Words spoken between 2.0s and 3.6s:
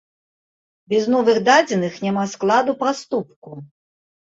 няма складу праступку.